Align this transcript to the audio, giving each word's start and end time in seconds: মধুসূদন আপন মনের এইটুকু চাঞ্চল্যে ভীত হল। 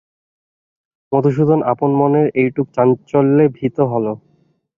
মধুসূদন 1.11 1.59
আপন 1.71 1.91
মনের 1.99 2.27
এইটুকু 2.35 2.71
চাঞ্চল্যে 2.75 3.45
ভীত 3.57 3.77
হল। 3.91 4.05